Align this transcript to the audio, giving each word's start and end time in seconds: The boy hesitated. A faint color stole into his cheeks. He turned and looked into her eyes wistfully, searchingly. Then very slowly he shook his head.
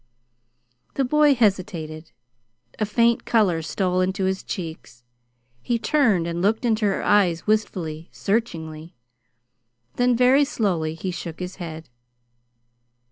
The 0.95 1.05
boy 1.05 1.35
hesitated. 1.35 2.11
A 2.79 2.87
faint 2.87 3.23
color 3.23 3.61
stole 3.61 4.01
into 4.01 4.25
his 4.25 4.41
cheeks. 4.41 5.03
He 5.61 5.77
turned 5.77 6.25
and 6.25 6.41
looked 6.41 6.65
into 6.65 6.85
her 6.87 7.03
eyes 7.03 7.45
wistfully, 7.45 8.09
searchingly. 8.11 8.95
Then 9.97 10.15
very 10.15 10.43
slowly 10.43 10.95
he 10.95 11.11
shook 11.11 11.39
his 11.39 11.57
head. 11.57 11.87